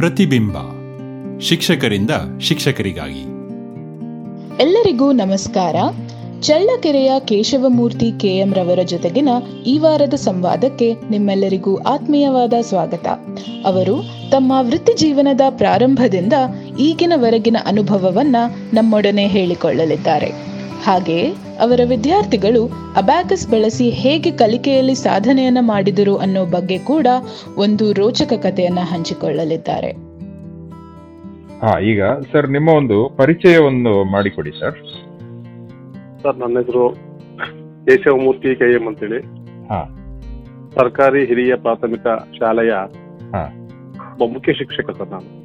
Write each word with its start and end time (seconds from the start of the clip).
ಪ್ರತಿಬಿಂಬ. 0.00 0.56
ಶಿಕ್ಷಕರಿಂದ 1.40 2.10
ಶಿಕ್ಷಕರಿಗಾಗಿ. 2.40 3.20
ಎಲ್ಲರಿಗೂ 4.62 5.12
ನಮಸ್ಕಾರ. 5.12 5.76
ಚಳ್ಳಕೆರೆಯ 6.40 7.12
ಕೇಶವಮೂರ್ತಿ 7.24 8.12
ಕೆಎಂ 8.18 8.54
ರವರ 8.54 8.82
ಜೊತೆಗಿನ 8.82 9.28
ಈ 9.66 9.78
ವಾರದ 9.78 10.14
ಸಂವಾದಕ್ಕೆ 10.14 10.94
ನಿಮ್ಮೆಲ್ಲರಿಗೂ 11.10 11.76
ಆತ್ಮೀಯವಾದ 11.76 12.52
ಸ್ವಾಗತ. 12.60 13.06
ಅವರು 13.64 13.96
ತಮ್ಮ 14.30 14.52
ವೃತ್ತಿ 14.60 14.94
ಜೀವನದ 14.94 15.40
ಪ್ರಾರಂಭದಿಂದ 15.50 16.32
ಈಗಿನವರೆಗಿನ 16.78 17.56
ಅನುಭವವನ್ನ 17.66 18.36
ನಮ್ಮೊಡನೆ 18.74 19.26
ಹೇಳಿಕೊಳ್ಳಲಿದ್ದಾರೆ. 19.26 20.26
ಹಾಗೆಯೇ 20.84 21.34
ಅವರ 21.60 21.80
ವಿದ್ಯಾರ್ಥಿಗಳು 21.88 22.66
ಅಬ್ಯಾಕಸ್ 22.96 23.50
ಬಳಸಿ 23.50 23.90
ಹೇಗೆ 23.90 24.30
ಕಲಿಕೆಯಲ್ಲಿ 24.30 24.94
ಸಾಧನೆಯನ್ನ 24.94 25.58
ಮಾಡಿದರು 25.60 26.16
ಅನ್ನೋ 26.16 26.46
ಬಗ್ಗೆ 26.46 26.78
ಕೂಡ 26.78 27.06
ಒಂದು 27.56 27.92
ರೋಚಕ 27.92 28.32
ಕಥೆಯನ್ನ 28.42 28.78
ಹಂಚಿಕೊಳ್ಳಲಿದ್ದಾರೆ. 28.82 29.90
ಹಾ 31.60 31.78
ಈಗ 31.78 32.02
ಸರ್ 32.32 32.50
ನಿಮ್ಮ 32.50 32.68
ಒಂದು 32.68 33.16
ಪರಿಚಯವನ್ನು 33.16 34.12
ಮಾಡಿಕೊಡಿ 34.12 34.50
ಸರ್. 34.50 34.78
ಸರ್ 36.22 36.38
ನನ್ನ 36.38 36.58
ಹೆಸರು 36.58 36.90
ಕೇಶವಮೂರ್ತಿ 37.86 38.54
ಕೆ 38.54 38.74
ಎಂ 38.74 38.86
ಅಂತೇಳಿ. 38.86 39.20
ಹಾ. 39.68 39.96
ಸರ್ಕಾರಿ 40.74 41.26
ಹಿರಿಯ 41.26 41.54
ಪ್ರಾಥಮಿಕ 41.56 42.06
ಶಾಲೆಯ 42.38 42.72
ಹಾ. 43.32 43.66
ಒಬ್ಬ 44.20 44.34
ಮುಖ್ಯ 44.34 44.52
ಶಿಕ್ಷಕ 44.52 44.90
ಸರ್ 44.90 45.08
ನಾನು. 45.08 45.40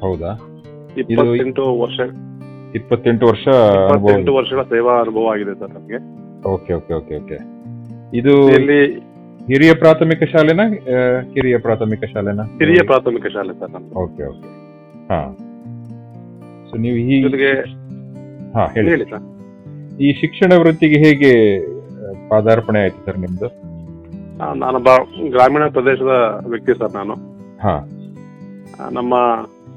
ಹೌದಾ? 0.00 0.48
ಇಪ್ಪತ್ತೆಂಟು 0.98 1.80
ವರ್ಷ 1.80 2.00
ಇಪ್ಪತ್ತೆಂಟು 2.74 3.26
ವರ್ಷ 3.26 3.46
ಇಪ್ಪತ್ತೆಂಟು 3.86 4.34
ವರ್ಷಗಳ 4.34 4.62
ಸೇವಾ 4.64 5.00
ಅನುಭವ 5.00 5.32
ಆಗಿದೆ 5.32 5.54
ಸರ್ 5.54 5.72
ನಮಗೆ. 5.74 5.98
Okay 6.48 6.74
okay 6.74 6.94
okay 6.94 7.16
okay. 7.16 7.38
ಇದು 8.14 8.32
ಇಲ್ಲಿ 8.50 8.80
ಹಿರಿಯ 9.46 9.74
ಪ್ರಾಥಮಿಕ 9.74 10.24
ಶಾಲೆನಾ 10.24 10.64
ಕಿರಿಯ 11.34 11.58
ಪ್ರಾಥಮಿಕ 11.58 12.04
ಶಾಲೆನಾ? 12.04 12.44
ಹಿರಿಯ 12.58 12.82
ಪ್ರಾಥಮಿಕ 12.82 13.26
ಶಾಲೆ 13.26 13.54
ಸರ್ 13.54 13.76
ಓಕೆ 13.96 14.24
ಓಕೆ. 14.24 14.48
ಹಾ. 15.10 15.20
ಸೊ 16.70 16.76
ನೀವು 16.76 16.96
ಈ 17.06 17.22
ಜೊತೆಗೆ 17.22 17.50
ಹಾ 18.54 18.64
ಹೇಳಿ. 18.66 18.90
ಹೇಳಿ 18.90 19.04
ಸರ್. 19.04 19.24
ಈ 20.00 20.12
ಶಿಕ್ಷಣ 20.12 20.52
ವೃತ್ತಿಗೆ 20.58 20.98
ಹೇಗೆ 20.98 21.32
ಪಾದಾರ್ಪಣೆ 22.28 22.80
ಆಯ್ತು 22.80 23.04
ಸರ್ 23.04 23.18
ನಿಮ್ದು? 23.18 23.48
ನಾನೊಬ್ಬ 24.54 24.90
ಗ್ರಾಮೀಣ 25.30 25.68
ಪ್ರದೇಶದ 25.68 26.12
ವ್ಯಕ್ತಿ 26.46 26.72
ಸರ್ 26.78 26.94
ನಾನು. 26.94 27.14
ಹಾ. 27.60 27.74
ನಮ್ಮ 28.90 29.14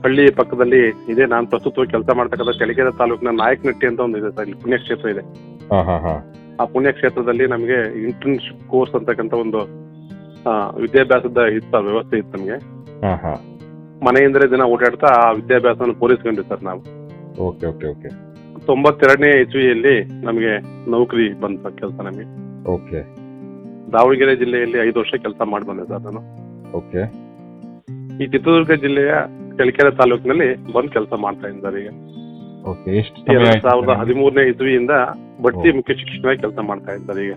ಹಳ್ಳಿ 0.05 0.23
ಪಕ್ಕದಲ್ಲಿ 0.39 0.81
ಇದೆ. 1.13 1.23
ನಾನು 1.33 1.45
ಪ್ರಸ್ತುತವಾಗಿ 1.51 1.91
ಕೆಲಸ 1.95 2.09
ಮಾಡ್ತಕ್ಕಂಥ 2.17 2.53
ಚಳಿಕೆರೆ 2.59 2.91
ತಾಲೂಕಿನ 2.97 3.31
ನಾಯಕನಟ್ಟಿ 3.43 3.85
ಅಂತ 3.87 3.99
ಒಂದು 4.07 4.17
ಇದೆ 4.21 4.29
ಸರ್. 4.35 4.47
ಇಲ್ಲಿ 4.47 4.61
ಪುಣ್ಯಕ್ಷೇತ್ರ 4.63 5.07
ಇದೆ. 5.15 5.23
ಆ 6.61 6.65
ಪುಣ್ಯಕ್ಷೇತ್ರದಲ್ಲಿ 6.73 7.45
ನಮಗೆ 7.53 7.77
ಇಂಟರ್ನ್ಶಿಪ್ 8.03 8.61
ಕೋರ್ಸ್ 8.73 8.93
ಅಂತಕ್ಕಂಥ 8.95 9.33
ಒಂದು 9.45 9.61
ವಿದ್ಯಾಭ್ಯಾಸದ 10.81 11.39
ಇತ್ತು 11.57 11.79
ವ್ಯವಸ್ಥೆ 11.87 12.17
ಇತ್ತು 12.17 12.33
ನಮಗೆ. 12.37 12.57
ಮನೆಯಿಂದಲೇ 14.05 14.47
ದಿನ 14.53 14.63
ಓಡಾಡ್ತಾ 14.73 15.09
ಆ 15.23 15.27
ವಿದ್ಯಾಭ್ಯಾಸವನ್ನು 15.31 15.95
ಪೂರೈಸ್ಕೊಂಡ್ವಿ 16.01 16.45
ಸರ್ 16.49 16.63
ನಾವು. 16.69 16.81
Okay 17.47 17.65
okay 17.71 17.87
okay. 17.93 18.09
ತೊಂಬತ್ತೆರಡನೇ 18.65 19.31
ಇಸ್ವಿಯಲ್ಲಿ 19.41 19.95
ನಮಗೆ 20.27 20.51
ನೌಕರಿ 20.91 21.27
ಬಂತ 21.43 21.67
ಕೆಲಸ 21.81 21.97
ನಮಗೆ. 22.07 22.25
ಓಕೆ. 22.75 22.99
ದಾವಣಗೆರೆ 23.93 24.35
ಜಿಲ್ಲೆಯಲ್ಲಿ 24.41 24.77
ಐದು 24.87 24.99
ವರ್ಷ 24.99 25.13
ಕೆಲಸ 25.25 25.41
ಮಾಡಿ 25.53 25.65
ಬಂದೆ 25.69 25.85
ಸರ್ 25.91 26.03
ನಾನು. 26.07 26.21
ಓಕೆ. 26.79 27.01
ಈ 28.23 28.25
ಚಿತ್ರದುರ್ಗ 28.33 28.73
ಜಿಲ್ಲೆಯ 28.85 29.13
ಚಳ್ಳಕೆರೆ 29.57 29.91
ತಾಲೂಕಿನಲ್ಲಿ 29.95 30.47
ಬಂದ್ 30.73 30.91
ಕೆಲಸ 30.91 31.13
ಮಾಡ್ತಾ 31.17 31.47
ಇದ್ದಾರೆ 31.47 31.79
ಈಗ. 31.81 31.91
ಎರಡ್ 33.35 33.61
ಸಾವಿರದ 33.63 33.93
ಹದಿಮೂರನೇ 33.93 34.49
ಇಸ್ವಿಯಿಂದ 34.49 34.93
ಬಡ್ತಿ 35.41 35.71
ಮುಖ್ಯ 35.71 35.93
ಶಿಕ್ಷಣ 35.93 36.33
ಕೆಲಸ 36.41 36.59
ಮಾಡ್ತಾ 36.63 36.91
ಇದ್ದಾರೆ 36.93 37.21
ಈಗ. 37.25 37.35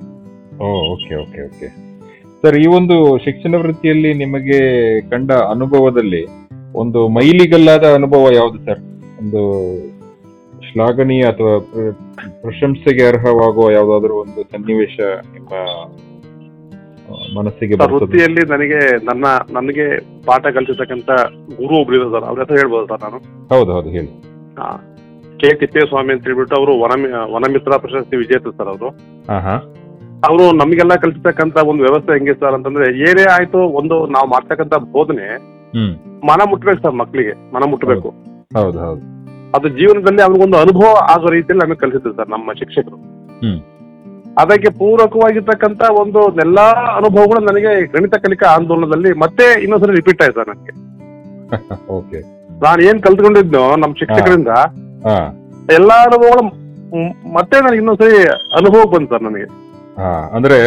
ಓಕೆ 0.86 1.14
ಓಕೆ 1.16 1.40
ಓಕೆ. 1.44 1.68
ಸರ್ 2.42 2.56
ಈ 2.56 2.66
ಒಂದು 2.70 2.96
ಶಿಕ್ಷಣ 3.18 3.54
ವೃತ್ತಿಯಲ್ಲಿ 3.56 4.14
ನಿಮಗೆ 4.14 4.58
ಕಂಡ 5.10 5.30
ಅನುಭವದಲ್ಲಿ 5.50 6.22
ಒಂದು 6.74 7.08
ಮೈಲಿಗಲ್ಲಾದ 7.08 7.84
ಅನುಭವ 7.94 8.34
ಯಾವುದು 8.34 8.58
ಸರ್? 8.64 8.82
ಒಂದು 9.20 9.42
ಶ್ಲಾಘನೀಯ 10.62 11.22
ಅಥವಾ 11.24 11.52
ಪ್ರ- 11.68 11.94
ಪ್ರಶಂಸೆಗೆ 12.42 13.06
ಅರ್ಹವಾಗುವ 13.06 13.70
ಯಾವುದಾದ್ರೂ 13.70 14.14
ಒಂದು 14.16 14.42
ಸನ್ನಿವೇಶ 14.52 14.96
ನಿಮ್ಮ 15.32 15.52
ಮನಸ್ಸಿಗೆ 17.36 17.74
ವೃತ್ತಿಯಲ್ಲಿ 17.94 18.42
ನನಗೆ 18.52 18.80
ನನ್ನ 19.08 19.26
ನನಗೆ 19.56 19.86
ಪಾಠ 20.28 20.44
ಕಲಿಸಿರ್ತಕ್ಕಂಥ 20.56 21.10
ಗುರು 21.60 21.74
ಒಬ್ರು 21.80 21.96
ಇದ್ದಾರೆ 21.98 22.12
ಸರ್ 22.14 22.26
ಅವ್ರ 22.30 22.40
ಹತ್ರ 22.44 22.56
ಹೇಳ್ಬೋದು 22.60 22.86
ಸರ್ 22.92 23.02
ನಾನು. 23.06 23.18
ಹೌದು 23.52 23.70
ಹೌದು 23.76 23.90
ಹೇಳಿ. 23.96 24.10
ಕೆ 25.40 25.48
ತಿಪ್ಪೇಸ್ವಾಮಿ 25.60 26.12
ಅಂತ 26.14 26.24
ಹೇಳ್ಬಿಟ್ಟು 26.28 26.54
ಅವರು 26.60 26.72
ವನ 26.82 26.92
ವನಮಿತ್ರ 27.34 27.76
ಪ್ರಶಸ್ತಿ 27.84 28.16
ವಿಜೇತ 28.22 28.54
ಸರ್ 28.58 28.70
ಅವರು. 28.72 28.88
ಅವರು 30.28 30.44
ನಮಗೆಲ್ಲ 30.60 30.94
ಕಲಿಸತಕ್ಕಂತ 31.02 31.56
ಒಂದು 31.70 31.82
ವ್ಯವಸ್ಥೆ 31.86 32.12
ಹೆಂಗೆ 32.16 32.34
ಸರ್ 32.40 32.56
ಅಂತಂದ್ರೆ 32.58 32.86
ಏನೇ 33.08 33.24
ಆಯ್ತು 33.36 33.60
ಒಂದು 33.80 33.98
ನಾವು 34.16 34.28
ಮಾಡ್ತಕ್ಕಂತ 34.34 34.74
ಬೋಧನೆ 34.96 35.28
ಮನ 36.28 36.40
ಮುಟ್ಬೇಕು 36.52 36.80
ಸರ್ 36.84 36.96
ಮಕ್ಕಳಿಗೆ 37.02 37.34
ಮನ 37.54 37.64
ಮುಟ್ಬೇಕು. 37.72 38.10
ಹೌದು 38.58 38.78
ಹೌದು 38.86 39.02
ಅದು 39.56 39.68
ಜೀವನದಲ್ಲಿ 39.78 40.22
ಅವ್ರಿಗೊಂದು 40.26 40.56
ಅನುಭವ 40.64 40.88
ಆಗೋ 41.14 41.28
ರೀತಿಯಲ್ಲಿ 41.36 41.62
ನಮಗೆ 41.64 41.80
ಕಲಿಸಿದ್ರು 41.82 42.12
ಸರ್ 42.18 42.30
ನಮ್ಮ 42.34 42.52
ಶಿಕ್ಷಕರು. 42.60 42.98
ಅದಕ್ಕೆ 44.38 44.70
ಪೂರಕವಾಗಿರ್ತಕ್ಕಂತ 44.78 45.82
ಒಂದು 45.94 46.20
ಎಲ್ಲಾ 46.40 46.66
ಅನುಭವಗಳು 46.96 47.40
ನನಗೆ 47.40 47.70
ಗಣಿತ 47.86 48.14
ಕಲಿಕಾ 48.16 48.48
ಆಂದೋಲನದಲ್ಲಿ 48.50 49.12
ಮತ್ತೆ 49.18 49.46
ಇನ್ನೊಂದ್ಸರಿ 49.62 49.96
ರಿಪೀಟ್ 49.96 50.22
ಆಯ್ತು 50.22 50.38
ಸರ್ 50.40 50.50
ನನಗೆ. 50.50 50.74
ಓಕೆ 51.90 52.18
ನಾನು 52.62 52.80
ಏನ್ 52.82 53.00
ಕಲ್ತ್ಕೊಂಡಿದ್ನೋ 53.02 53.64
ನಮ್ಮ 53.76 53.92
ಶಿಕ್ಷಕರಿಂದ 53.94 54.52
ಎಲ್ಲಾ 55.72 55.96
ಅನುಭವಗಳು 56.02 56.42
ಮತ್ತೆ 57.32 57.56
ನನಗೆ 57.60 57.78
ಇನ್ನೊಂದ್ಸರಿ 57.78 58.18
ಅನುಭವ 58.56 58.82
ಬಂತು 58.90 59.12
ಸರ್ 59.14 59.22
ನನಗೆ. 59.22 59.48
ಹಾ 59.98 60.10
ಅಂದ್ರೆ 60.32 60.58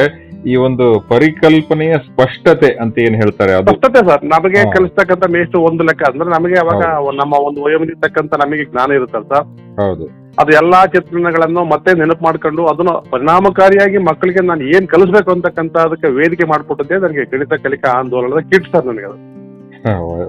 ಈ 0.46 0.56
ಒಂದು 0.58 0.86
ಪರಿಕಲ್ಪನೆಯ 1.10 1.94
ಸ್ಪಷ್ಟತೆ 2.06 2.70
ಅಂತ 2.76 2.96
ಏನ್ 3.00 3.16
ಹೇಳ್ತಾರೆ 3.16 3.54
ಅದು? 3.54 3.68
ಸ್ಪಷ್ಟತೆ 3.68 4.02
ಸರ್ 4.08 4.24
ನಮಗೆ. 4.26 4.62
ಕಲಿಸ್ತಕ್ಕಂಥ 4.72 5.26
ಮೇಷ್ಟು 5.30 5.58
ಒಂದು 5.62 5.84
ಲೆಕ್ಕ 5.84 6.04
ಅಂದ್ರೆ 6.10 6.30
ನಮಗೆ 6.30 6.58
ಅವಾಗ 6.60 6.82
ನಮ್ಮ 7.16 7.34
ಒಂದು 7.42 7.62
ವಯೋಮಿರ್ತಕ್ಕಂಥ 7.62 8.34
ನಮಗೆ 8.44 8.66
ಜ್ಞಾನ 8.66 8.92
ಇರುತ್ತಲ್ಲ 8.92 9.28
ಸರ್. 9.34 9.46
ಹೌದು. 9.80 10.06
ಅದು 10.40 10.52
ಎಲ್ಲಾ 10.54 10.86
ಚಿತ್ರಣಗಳನ್ನು 10.88 11.64
ಮತ್ತೆ 11.66 11.92
ನೆನಪು 11.94 12.24
ಮಾಡ್ಕೊಂಡು 12.24 12.66
ಅದನ್ನ 12.68 12.92
ಪರಿಣಾಮಕಾರಿಯಾಗಿ 13.12 13.98
ಮಕ್ಕಳಿಗೆ 14.02 14.42
ನಾನು 14.42 14.64
ಏನ್ 14.70 14.88
ಕಲಿಸ್ಬೇಕು 14.88 15.32
ಅಂತಕ್ಕಂತ 15.32 15.78
ಅದಕ್ಕೆ 15.80 16.08
ವೇದಿಕೆ 16.12 16.46
ಮಾಡ್ಕೊಟ್ಟದ್ದೇ 16.46 16.98
ನನಗೆ 16.98 17.26
ಗಣಿತ 17.26 17.54
ಕಲಿಕಾ 17.64 17.92
ಆಂದೋಲನದ 18.00 18.44
ಕಿಟ್ 18.52 18.70
ಸರ್ 18.72 18.86
ನನಗೆ 18.86 19.06
ಅದು. 19.06 19.20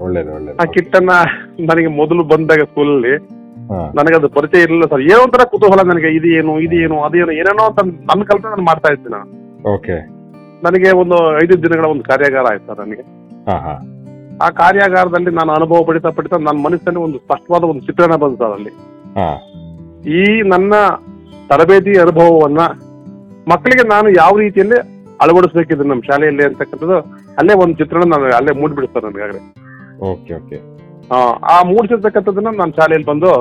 ಒಳ್ಳೇದು 0.01 0.31
ಒಳ್ಳೇದು. 0.33 0.57
ಆ 0.59 0.65
ಕಿಟ್ 0.75 0.95
ಅನ್ನ 0.95 1.13
ನನಗೆ 1.65 1.87
ಮೊದಲು 1.97 2.23
ಬಂದಾಗ 2.25 2.63
ಸ್ಕೂಲಲ್ಲಿ 2.63 3.13
ನನಗೆ 3.71 4.15
ಅದು 4.15 4.29
ಪರಿಚಯ 4.29 4.61
ಇರಲಿಲ್ಲ 4.61 4.85
ಸರ್. 4.85 5.01
ಏನೋ 5.01 5.19
ಒಂಥರ 5.23 5.43
ಕುತೂಹಲ 5.43 5.81
ನನಗೆ. 5.81 6.15
ಇದು 6.15 6.27
ಏನು 6.27 6.59
ಇದು 6.59 6.75
ಏನು 6.75 7.03
ಅದೇನು 7.03 7.31
ಏನೇನೋ 7.31 7.63
ಅಂತ 7.63 7.79
ನನ್ನ 7.83 8.23
ಕಲ್ಪನೆ 8.23 8.49
ನಾನು 8.49 8.63
ಮಾಡ್ತಾ 8.63 8.89
ಇದ್ದೀನಿ 8.93 9.15
ನಾನು. 9.15 9.29
ಓಕೆ. 9.69 9.97
ನನಗೆ 10.63 10.91
ಒಂದು 10.91 11.43
ಐದು 11.43 11.63
ದಿನಗಳ 11.63 11.85
ಒಂದು 11.85 12.03
ಕಾರ್ಯಾಗಾರ 12.03 12.45
ಆಯ್ತು 12.51 12.67
ಸರ್ 12.67 12.79
ನನಗೆ. 12.79 13.03
ಆ 14.41 14.49
ಕಾರ್ಯಾಗಾರದಲ್ಲಿ 14.49 15.31
ನಾನು 15.31 15.51
ಅನುಭವ 15.51 15.83
ಪಡಿತಾ 15.83 16.09
ಪಡಿತಾ 16.09 16.37
ನನ್ನ 16.37 16.59
ಮನಸ್ಸಲ್ಲಿ 16.61 16.99
ಒಂದು 16.99 17.17
ಸ್ಪಷ್ಟವಾದ 17.17 17.63
ಒಂದು 17.63 17.85
ಚಿತ್ರಣ 17.85 18.15
ಬಂತು 18.15 18.37
ಸರ್ 18.37 18.51
ಅಲ್ಲಿ. 18.51 18.71
ಈ 20.09 20.41
ನನ್ನ 20.41 20.73
ತರಬೇತಿ 21.49 21.97
ಅನುಭವವನ್ನ 21.97 22.59
ಮಕ್ಕಳಿಗೆ 23.49 23.87
ನಾನು 23.87 24.09
ಯಾವ 24.09 24.37
ರೀತಿಯಲ್ಲಿ 24.37 24.77
ಅಳವಡಿಸಬೇಕಿದೆ 25.21 25.83
ನಮ್ಮ 25.83 26.01
ಶಾಲೆಯಲ್ಲಿ 26.01 26.43
ಅಂತಕ್ಕಂಥದ್ದು 26.43 26.97
ಅಲ್ಲೇ 27.37 27.53
ಒಂದು 27.53 27.73
ಚಿತ್ರಣ 27.73 28.03
ನಾನು 28.03 28.35
ಅಲ್ಲೇ 28.35 28.51
ಮೂಡ್ಬಿಡ್ತಾರೆ 28.51 29.05
ನನಗಾಗಲೇ. 29.07 29.41
Okay 30.11 30.33
okay. 30.33 30.57
ಆ 31.47 31.55
ಮೂಡಿಸಿರ್ತಕ್ಕಂಥದ್ದನ್ನ 31.69 32.51
ನಾನು 32.57 32.73
ಶಾಲೆಯಲ್ಲಿ 32.77 33.07
ಬಂದು 33.09 33.31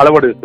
ಅಳವಡಿಸ 0.00 0.44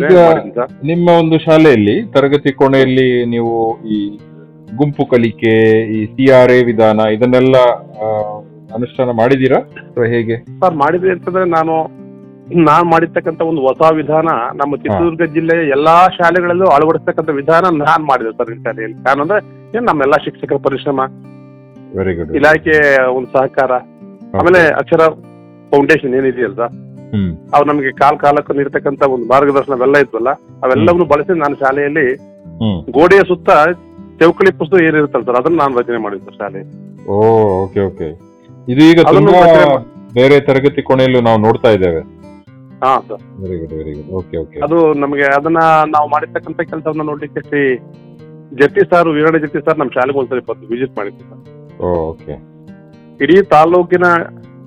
ಈಗ- 0.00 0.24
ಸರ್. 0.56 0.70
ನಿಮ್ಮ 0.84 1.08
ಒಂದು 1.20 1.36
ಶಾಲೆಯಲ್ಲಿ 1.44 1.96
ತರಗತಿ 2.14 2.50
ಕೋಣೆಯಲ್ಲಿ 2.58 3.06
ನೀವು 3.30 3.52
ಈ 3.88 3.98
ಗುಂಪು 4.72 5.04
ಕಲಿಕೆ 5.10 5.54
ಈ 5.92 6.00
ಸಿ 6.12 6.24
ಆರ್ 6.32 6.52
ಎ 6.52 6.60
ವಿಧಾನ 6.68 7.00
ಇದನ್ನೆಲ್ಲ 7.16 7.56
ಆ, 7.98 8.06
ಅನುಷ್ಠಾನ 8.74 9.10
ಮಾಡಿದೀರಾ 9.18 9.58
ಅಥವಾ 9.82 10.06
ಹೇಗೆ? 10.12 10.36
ಸರ್ 10.62 10.76
ಮಾಡಿದ್ರೆ 10.80 11.12
ಅಂತಂದ್ರೆ 11.12 11.44
ನಾನು 11.52 11.74
ನಾನು 12.64 12.84
ಮಾಡಿರ್ತಕ್ಕಂಥ 12.88 13.42
ಒಂದು 13.50 13.62
ಹೊಸ 13.62 13.82
ವಿಧಾನ 13.98 14.28
ನಮ್ಮ 14.54 14.72
ಚಿತ್ರದುರ್ಗ 14.76 15.26
ಜಿಲ್ಲೆಯ 15.34 15.60
ಎಲ್ಲಾ 15.74 15.94
ಶಾಲೆಗಳಲ್ಲೂ 16.16 16.66
ಅಳವಡಿಸ್ತಕ್ಕಂಥ 16.68 17.30
ವಿಧಾನ 17.38 17.62
ನಾನ್ 17.80 18.04
ಮಾಡಿದೆ 18.04 18.32
ಸರ್ 18.38 18.50
ಈ 18.50 18.58
ಶಾಲೆಯಲ್ಲಿ. 18.64 18.96
ಕಾರಣಂದ್ರೆ 19.06 19.38
ಏನ್ 19.74 19.86
ನಮ್ಮೆಲ್ಲಾ 19.88 20.18
ಶಿಕ್ಷಕರ 20.24 20.58
ಪರಿಶ್ರಮ 20.64 21.00
ವೆರಿ 21.94 22.14
ಗುಡ್ 22.14 22.34
ಇಲಾಖೆ 22.38 22.76
ಒಂದು 23.14 23.30
ಸಹಕಾರ 23.32 23.72
ಆಮೇಲೆ 24.34 24.60
ಅಕ್ಷರ 24.74 25.02
ಫೌಂಡೇಶನ್ 25.72 26.14
ಹ್ಮ್. 27.12 27.30
ಅವ್ರು 27.54 27.66
ನಮಗೆ 27.70 27.90
ಕಾಲ್ 27.98 28.16
ಕಾಲಕ್ಕೆ 28.22 28.52
ನೀಡ್ತಕ್ಕಂತ 28.58 29.02
ಒಂದು 29.12 29.26
ಮಾರ್ಗದರ್ಶನ 29.28 29.74
ಅವೆಲ್ಲ 29.78 29.96
ಇದ್ವಲ್ಲ 30.04 30.30
ಅವೆಲ್ಲವನ್ನು 30.64 31.06
ಬಳಸಿ 31.10 31.34
ನಾನು 31.42 31.56
ಶಾಲೆಯಲ್ಲಿ 31.60 32.06
ಗೋಡೆಯ 32.96 33.22
ಸುತ್ತ 33.28 33.50
ಚೌಕಳಿ 34.20 34.50
ಪುಸ್ತಕ 34.58 34.80
ಏನಿರುತ್ತಲ್ಲ 34.84 35.24
ಸರ್ 35.28 35.38
ಅದನ್ನ 35.40 35.56
ನಾನು 35.62 35.78
ರಚನೆ 35.80 35.98
ಮಾಡಿದ್ದೆ 36.04 36.32
ಶಾಲೆ 36.36 36.60
ಓ 37.08 37.18
ಓಕೆ 37.60 37.80
ಓಕೆ 37.86 38.08
ಇದು 38.68 38.82
ಈಗ 38.90 39.00
ತುಂಬಾ 39.10 39.40
ಬೇರೆ 40.12 40.36
ತರಗತಿ 40.46 40.82
ಕೋಣೆಯಲ್ಲೂ 40.88 41.20
ನಾವು 41.26 41.38
ನೋಡ್ತಾ 41.44 41.68
ಇದ್ದೇವೆ. 41.76 42.00
ಹಾ 42.82 42.92
sir 43.06 43.22
very 43.40 43.56
good 43.60 43.74
very 43.78 43.92
good 43.96 44.10
okay 44.18 44.36
okay 44.42 44.58
ಅದು 44.66 44.78
ನಮಗೆ 45.02 45.26
ಅದನ್ನ 45.36 45.60
ನಾವು 45.94 46.06
ಮಾಡಿರ್ತಕ್ಕಂತ 46.12 46.60
ಕೆಲಸವನ್ನ 46.70 47.04
ನೋಡ್ಲಿಕ್ಕೆ 47.10 47.40
ಶ್ರೀ 47.48 47.62
ಜಟ್ಟಿ 48.52 48.82
ಸರ್ 48.90 49.08
ವೀರಣ್ಣ 49.14 49.38
ಜತಿ 49.44 49.60
ಸರ್ 49.66 49.78
ನಮ್ಮ 49.80 49.92
ಶಾಲೆಗೆ 49.96 50.18
ಒಂದ್ಸರಿ 50.20 50.42
ಬಂದು 50.48 50.66
ವಿಸಿಟ್ 50.72 50.94
ಮಾಡಿದ್ವಿ 50.98 51.24
ಸರ್ 51.24 51.40
ಓಕೆ 52.04 52.34
ಇಡೀ 53.20 53.36
ತಾಲೂಕಿನ 53.52 54.06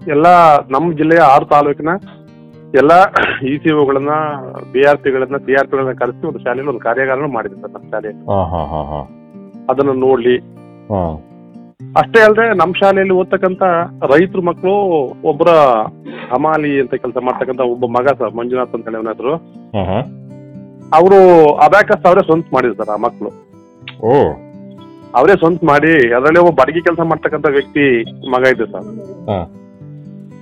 ಎಲ್ಲ 0.07 0.27
ನಮ್ಮ 0.73 0.87
ಜಿಲ್ಲೆಯ 0.99 1.21
ಆರು 1.31 1.45
ತಾಲೂಕಿನ 1.51 1.91
ಎಲ್ಲ 2.73 2.93
ಇ 3.49 3.53
ಸಿ 3.57 3.69
ಒಗಳನ್ನ 3.81 4.13
ಬಿ 4.71 4.81
ಆರ್ 4.89 4.99
ಪಿಗಳನ್ನ 5.03 5.37
ಸಿ 5.45 5.53
ಆರ್ 5.59 5.67
ಪಿಗಳನ್ನ 5.69 5.93
ಕರೆಸಿ 5.99 6.25
ಒಂದು 6.29 6.39
ಶಾಲೆಯಲ್ಲಿ 6.43 6.71
ಒಂದು 6.73 6.83
ಕಾರ್ಯಾಗಾರ 6.85 7.27
ಮಾಡಿದ್ರು 7.35 7.59
ಸರ್ 7.63 7.73
ನಮ್ಮ 7.75 7.87
ಶಾಲೆ. 7.93 8.11
ಅದನ್ನ 9.69 9.93
ನೋಡ್ಲಿ 10.03 10.35
ಅಷ್ಟೇ 11.95 12.19
ಅಲ್ಲದೆ 12.25 12.45
ನಮ್ಮ 12.59 12.73
ಶಾಲೆಯಲ್ಲಿ 12.81 13.15
ಓದ್ತಕ್ಕಂತ 13.19 13.63
ರೈತರು 14.11 14.41
ಮಕ್ಕಳು 14.49 14.73
ಒಬ್ಬರ 15.31 15.49
ಹಮಾಲಿ 16.31 16.71
ಅಂತ 16.81 16.93
ಕೆಲಸ 17.03 17.17
ಮಾಡ್ತಕ್ಕಂತ 17.27 17.65
ಒಬ್ಬ 17.73 17.85
ಮಗ 17.95 18.13
ಸರ್ 18.19 18.35
ಮಂಜುನಾಥ್ 18.39 18.75
ಅಂತ 18.75 18.87
ಹೇಳಿ 18.89 18.99
ಅವನ 18.99 19.11
ಹೆಸರು 19.13 19.33
ಹಾ 19.75 19.83
ಹಾ. 19.89 19.99
ಅವರು 20.91 21.19
ಅಬ್ಯಾಕಸ್ 21.65 22.07
ಅವರೇ 22.09 22.23
ಸ್ವಂತ 22.27 22.47
ಮಾಡಿದ್ರು 22.55 22.77
ಸರ್ 22.81 22.91
ಆ 22.91 22.99
ಮಕ್ಕಳು 23.05 23.31
ಅವರೇ 25.13 25.35
ಸ್ವಂತ 25.41 25.61
ಮಾಡಿ 25.69 25.93
ಅದರಲ್ಲಿ 26.15 26.41
ಒಬ್ಬ 26.41 26.55
ಬಡಗಿ 26.61 26.81
ಕೆಲಸ 26.87 27.01
ಮಾಡ್ತಕ್ಕಂತ 27.09 27.47
ವ್ಯಕ್ತಿ 27.55 27.85
ಮಗ 28.33 28.43
ಇದ್ದ 28.53 28.65
ಸರ್. 28.73 28.87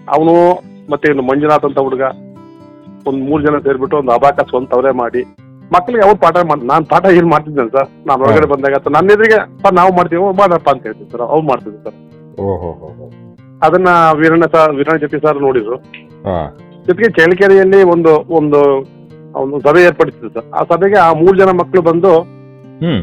ಅವನು 0.08 0.34
ಮತ್ತೆ 0.90 1.08
ಇನ್ನು 1.12 1.24
ಮಂಜುನಾಥ್ 1.24 1.66
ಅಂತ 1.66 1.80
ಹುಡುಗ. 1.80 2.04
ಒಂದ್ 3.06 3.22
ಮೂರ್ 3.28 3.42
ಜನ 3.44 3.58
ಸೇರ್ಬಿಟ್ಟು 3.60 3.98
ಒಂದು 3.98 4.12
ಅಬಾಕಸ್ 4.12 4.50
ಸ್ವಂತ 4.50 4.74
ಅವರೇ 4.74 4.92
ಮಾಡಿ. 4.94 5.22
ಮಕ್ಳಿಗೆ 5.72 6.04
ಅವ್ರು 6.04 6.18
ಪಾಠ 6.18 6.38
ಮಾಡಿ 6.46 6.64
ನಾನ್ 6.66 6.84
ಪಾಠ 6.86 7.06
ಏನ್ 7.12 7.28
ಮಾಡ್ತಿದ್ದೇನೆ 7.32 7.70
ಸರ್. 7.70 7.88
ನಾನು 8.08 8.20
ಹೊರಗಡೆ 8.24 8.48
ಬಂದಾಗ 8.52 8.76
ನನ್ನ 8.96 9.08
ಎದುರಿಗೆ 9.12 9.40
ಸರ್ 9.62 9.74
ನಾವು 9.74 9.92
ಮಾಡ್ತೀವಿ 9.96 10.22
"ಓ, 10.22 10.32
ಮಾಡಪ್ಪ 10.34 10.68
ಅಂತ 10.70 10.84
ಹೇಳ್ತೀವಿ 10.88 11.10
ಸರ್ 11.12 11.24
ಅವ್ರು 11.28 11.46
ಮಾಡ್ತಿದ್ರು 11.48 11.82
ಸರ್. 11.86 11.98
ಅದನ್ನ 13.62 13.90
ವೀರಣ್ಣ 14.20 14.46
ಸರ್ 14.54 14.72
ವೀರಣ್ಣ 14.72 14.98
ಜೊತೆ 14.98 15.20
ಸರ್ 15.20 15.40
ನೋಡಿದ್ರು. 15.40 15.78
ಜೊತೆಗೆ 16.86 17.10
ಚಳ್ಳಕೆರೆಯಲ್ಲಿ 17.12 17.84
ಒಂದು 17.94 18.12
ಒಂದು 18.32 18.60
ಒಂದು 19.36 19.58
ಸಭೆ 19.60 19.82
ಏರ್ಪಡಿಸಿದ್ರು 19.82 20.30
ಸರ್. 20.30 20.48
ಆ 20.54 20.64
ಸಭೆಗೆ 20.64 20.98
ಆ 20.98 21.14
ಮೂರ್ 21.14 21.38
ಜನ 21.38 21.52
ಮಕ್ಕಳು 21.62 21.82
ಬಂದು 21.82 22.12
ಹ್ಮ್. 22.82 23.02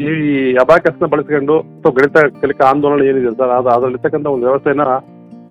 ಈ 0.00 0.08
ನ 0.94 1.06
ಬಳಸ್ಕೊಂಡು 1.06 1.56
ಗಣಿತ 1.90 2.16
ಕಲಿಕಾ 2.42 2.64
ಆಂದೋಲನ 2.70 3.02
ಏನಿದೆ 3.02 3.32
ಸರ್ 3.40 3.52
ಅದು 3.58 3.68
ಅದರಲ್ಲಿರ್ತಕ್ಕಂಥ 3.68 4.26
ಒಂದು 4.26 4.46
ವ್ಯವಸ್ಥೆನ 4.46 4.84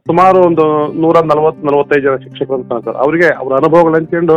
ಸುಮಾರು 0.07 0.39
ಒಂದು 0.45 0.63
ನೂರ 1.01 1.17
ನಲವತ್ 1.27 1.59
ನಲವತ್ತೈದು 1.67 2.03
ಜನ 2.05 2.15
ಶಿಕ್ಷಕರು 2.23 2.55
ಅಂತ 2.57 2.77
ಸರ್. 2.85 2.97
ಅವರಿಗೆ 3.03 3.27
ಅವರ 3.41 3.51
ಅನುಭವಗಳು 3.59 3.95
ಹಂಚ್ಕೊಂಡು 3.97 4.35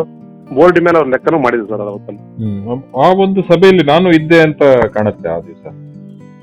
ಬೋರ್ಡ್ 0.48 0.78
ಮೇಲೆ 0.86 0.96
ಅವ್ರ 0.98 1.08
ಲೆಕ್ಕನೂ 1.14 1.38
ಮಾಡಿದ್ರು 1.44 1.66
ಸರ್ 1.70 1.80
ಅವತ್ತನ್ನು 1.84 2.20
ಹ್ಮ್. 2.42 2.82
ಆ 2.96 3.08
ಒಂದು 3.24 3.40
ಸಭೆಯಲ್ಲಿ 3.48 3.84
ನಾನು 3.88 4.08
ಇದ್ದೆ 4.18 4.38
ಅಂತ 4.44 4.62
ಕಾಣುತ್ತೆ 4.94 5.28
ಆ 5.28 5.38
ದಿವಸ 5.46 5.64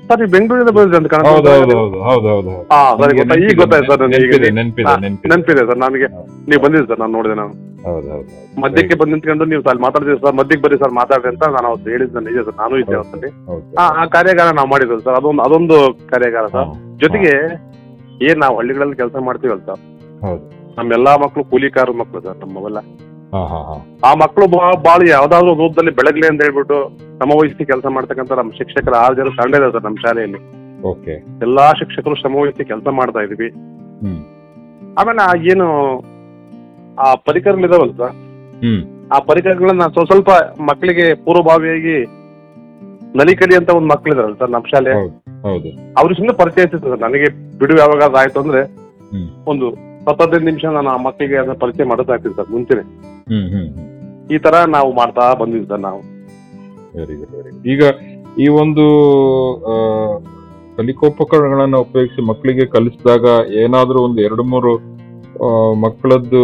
ಸರ್ 0.08 0.22
ಈ 0.22 0.28
ಬೆಂಗಳೂರಿಂದ 0.34 0.72
ಬಂದಿದೆ 0.76 0.96
ಅಂತ 0.98 1.08
ಕಾಣುತ್ತೆ. 1.12 1.32
ಹೌದು 1.34 1.50
ಹೌದು 1.52 1.74
ಹೌದು 1.74 1.98
ಹೌದು 2.02 2.26
ಹೌದು 2.28 2.50
ಹೌದು. 2.50 2.66
ಹಾ 2.72 2.80
ಸರಿ 2.98 3.14
ಗೊತ್ತಾ 3.20 3.36
ಈಗ 3.44 3.54
ಗೊತ್ತಾಯ್ತು 3.60 3.88
ಸರ್ 3.90 4.02
ನನಗೆ 4.04 4.18
ನೆನಪಿದೆ 4.26 4.50
ನೆನಪಿದೆ 4.52 4.88
ಹಾ, 4.88 4.96
ನೆನಪಿದೆ. 5.04 5.30
ನೆನಪಿದೆ 5.32 5.62
ಸರ್ 5.70 5.80
ನನಗೆ. 5.84 6.08
ನೀವು 6.48 6.60
ಬಂದಿದ್ದೆ 6.64 6.88
ಸರ್ 6.90 7.00
ನಾನು 7.02 7.12
ನೋಡಿದೆ 7.16 7.36
ನಾನು. 7.40 7.54
ಹೌದು 7.86 8.06
ಹೌದು 8.06 8.28
ಹೌದು. 8.30 8.60
ಮಧ್ಯಕ್ಕೆ 8.62 8.96
ಬಂದು 9.00 9.12
ನಿಂತ್ಕೊಂಡು 9.14 9.46
ನೀವು 9.52 9.62
ಅಲ್ಲಿ 9.72 9.82
ಮಾತಾಡ್ತೀವಿ 9.86 10.18
ಸರ್ 10.20 10.36
ಮಧ್ಯಕ್ಕೆ 10.40 10.62
ಬರ್ರಿ 10.64 10.78
ಸರ್ 10.82 10.94
ಮಾತಾಡ್ರಿ 11.00 11.30
ಅಂತ 11.32 11.44
ನಾನು 11.56 11.68
ಅವತ್ತು 11.70 11.88
ಹೇಳಿದ್ದೆ 11.94 12.22
ನಿಜ 12.28 12.44
ಸರ್ 12.46 12.58
ನಾನು 12.62 12.76
ಇದ್ದೆ 12.82 12.96
ಅವತ್ತಲ್ಲಿ. 13.00 13.30
ಹೌದು. 13.48 13.64
ಆ 13.76 13.86
ಆ 13.94 14.06
ಕಾರ್ಯಾಗಾರ 14.14 14.50
ನಾವು 14.58 14.70
ಮಾಡಿದ್ವಿ 14.74 15.00
ಸರ್ 15.06 15.16
ಅದೊಂದು 15.20 15.44
ಅದೊಂದು 15.46 15.78
ಕಾರ್ಯಾಗಾರ 16.12 16.46
ಸರ್. 16.54 16.70
ಜೊತೆಗೆ 17.02 17.32
ಏನ್ 18.22 18.38
ನಾವು 18.38 18.56
ಹಳ್ಳಿಗಳಲ್ಲಿ 18.56 18.96
ಕೆಲಸ 18.96 19.16
ಮಾಡ್ತೀವಲ್ಲ 19.20 19.62
ಸರ್ 19.64 19.80
ಹೌದು. 20.22 20.44
ನಮ್ಮೆಲ್ಲಾ 20.76 21.16
ಮಕ್ಕಳು 21.16 21.44
ಕೂಲಿಕಾರ 21.44 21.90
ಮಕ್ಕಳು 21.90 22.22
ಸರ್ 22.22 22.38
ನಮ್ಮವೆಲ್ಲ. 22.38 22.78
ಹಾ 23.32 23.44
ಹಾ 23.46 23.58
ಹಾ. 23.62 23.76
ಆ 24.04 24.14
ಮಕ್ಕಳು 24.14 24.46
ಬಾಳ 24.82 25.08
ಯಾವ್ದಾದ್ರು 25.08 25.50
ಒಂದು 25.50 25.62
ಓದಲ್ಲಿ 25.62 25.90
ಬೆಳಗ್ಲಿ 25.90 26.26
ಅಂತ 26.26 26.42
ಹೇಳ್ಬಿಟ್ಟು 26.42 26.78
ನಮ್ಮ 27.18 27.32
ವಹಿಸಿ 27.32 27.64
ಕೆಲಸ 27.64 27.86
ಮಾಡ್ತಕ್ಕಂತ 27.86 28.32
ನಮ್ಮ 28.32 28.52
ಶಿಕ್ಷಕರ 28.52 28.94
ಆರು 28.96 29.14
ಜನ 29.14 29.28
ತಂಡ 29.42 29.54
ಇದೆ 29.54 29.72
ಸರ್ 29.72 29.84
ನಮ್ಮ 29.84 29.96
ಶಾಲೆಯಲ್ಲಿ. 29.96 30.40
ಓಕೆ. 30.82 31.14
ಎಲ್ಲಾ 31.42 31.72
ಶಿಕ್ಷಕರು 31.78 32.14
ಶ್ರಮವಹಿಸಿ 32.14 32.64
ಕೆಲಸ 32.64 32.86
ಮಾಡ್ತಾ 32.92 33.20
ಇದೀವಿ. 33.20 33.48
ಹ್ಮ್. 34.02 34.20
ಆಮೇಲೆ 34.98 35.22
ಆ 35.22 35.34
ಏನು 35.52 35.68
ಆ 36.98 37.14
ಪರಿಕರಗಳಿದಾವಲ್ಲ 37.14 37.92
ಸರ್ 37.92 38.14
ಹ್ಮ್. 38.64 38.82
ಆ 39.12 39.18
ಪರಿಕರಗಳನ್ನ 39.18 39.82
ಸ್ವಲ್ಪ 39.86 40.12
ಸ್ವಲ್ಪ 40.12 40.30
ಮಕ್ಕಳಿಗೆ 40.60 41.14
ಪೂರ್ವಭಾವಿಯಾಗಿ 41.14 42.23
ನಲಿಕಲಿ 43.14 43.54
ಅಂತ 43.58 43.70
ಒಂದು 43.78 43.88
ಮಕ್ಳಿದ್ರಲ್ಲ 43.90 44.34
ಸರ್ 44.34 44.50
ನಮ್ಮ 44.50 44.66
ಶಾಲೆ. 44.66 44.92
ಹೌದು 44.94 45.12
ಹೌದು. 45.44 45.68
ಅವ್ರಿಗೆ 45.98 46.16
ಸುಮ್ಮನೆ 46.18 46.36
ಪರಿಚಯ 46.40 46.64
ಸರ್ 46.74 46.96
ನನಗೆ 47.04 47.28
ಬಿಡು 47.60 47.74
ಯಾವಾಗ 47.80 48.16
ಆಯ್ತು 48.20 48.40
ಅಂದ್ರೆ 48.40 48.62
ಹ್ಮ್. 49.12 49.28
ಒಂದು 49.46 49.66
ಹತ್ತದೈದು 50.08 50.46
ನಿಮಿಷ 50.48 50.64
ನಾನು 50.76 50.90
ಆ 50.90 50.98
ಮಕ್ಕಳಿಗೆ 51.04 51.36
ಅದನ್ನ 51.36 51.56
ಪರಿಚಯ 51.60 51.84
ಮಾಡ್ತಾ 51.90 52.14
ಇರ್ತೀನಿ 52.16 52.34
ಸರ್ 52.34 52.50
ಮುಂಚೆನೆ. 52.50 52.82
ಹ್ಮ್ 53.30 53.46
ಹ್ಮ್ 53.52 53.68
ಹ್ಮ್. 53.68 53.84
ಈ 54.30 54.38
ತರ 54.38 54.56
ನಾವು 54.68 54.90
ಮಾಡ್ತಾ 54.92 55.24
ಬಂದಿದ್ವಿ 55.34 55.68
ಸರ್ 55.68 55.82
ನಾವು. 55.86 56.00
ವೆರಿ 56.94 57.14
ಗುಡ್ 57.16 57.32
ವೆರಿ 57.36 57.50
ಗುಡ್ 57.50 57.66
ಈಗ 57.66 57.82
ಈ 58.38 58.48
ಒಂದು 58.60 58.84
ಆ, 59.66 59.74
ಕಲಿಕೋಪಕರಣಗಳನ್ನ 60.78 61.76
ಉಪಯೋಗಿಸಿ 61.84 62.22
ಮಕ್ಕಳಿಗೆ 62.22 62.64
ಕಲಿಸಿದಾಗ 62.68 63.26
ಏನಾದ್ರೂ 63.62 63.98
ಒಂದು 64.00 64.20
ಎರಡು 64.20 64.44
ಮೂರು 64.44 64.72
ಆ, 65.38 65.48
ಮಕ್ಕಳದ್ದು 65.84 66.42